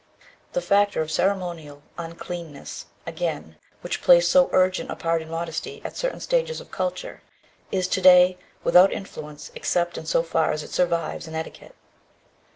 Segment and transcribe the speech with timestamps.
[0.53, 5.95] The factor of ceremonial uncleanness, again, which plays so urgent a part in modesty at
[5.95, 7.21] certain stages of culture,
[7.71, 11.75] is to day without influence except in so far as it survives in etiquette.